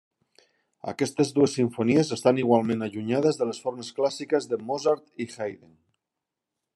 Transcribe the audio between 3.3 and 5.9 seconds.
de les formes clàssiques de Mozart i Haydn.